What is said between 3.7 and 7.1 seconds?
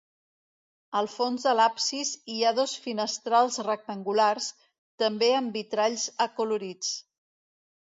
rectangulars, també amb vitralls acolorits.